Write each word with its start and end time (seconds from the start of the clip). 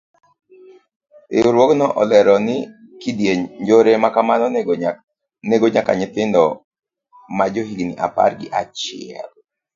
Riwruogno 1.43 1.85
olero 2.01 2.35
ni 2.47 2.57
kidienj 3.01 3.41
njore 3.63 3.93
makamano 4.03 4.45
nego 5.49 5.67
nyaka 5.75 5.91
nyithindo 5.99 6.43
majo 7.37 7.61
higni 7.69 7.93
apar 8.05 8.31
gi 8.39 8.47
achiel. 8.61 9.29